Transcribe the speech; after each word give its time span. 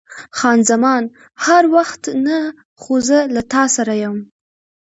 خان 0.37 0.59
زمان: 0.69 1.03
هر 1.45 1.63
وخت 1.75 2.03
نه، 2.27 2.39
خو 2.81 2.93
زه 3.07 3.17
له 3.33 3.41
تا 3.51 3.63
سره 3.75 3.93
یم. 4.03 4.15